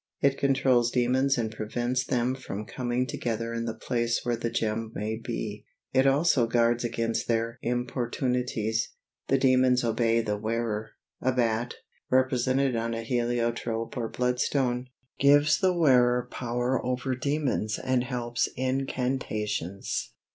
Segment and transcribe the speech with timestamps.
[0.19, 4.91] It controls demons and prevents them from coming together in the place where the gem
[4.95, 8.93] may be; it also guards against their importunities.
[9.27, 10.93] The demons obey the wearer.
[11.21, 11.75] A bat,
[12.09, 14.87] represented on a heliotrope or bloodstone,
[15.19, 20.13] gives the wearer power over demons and helps incantations.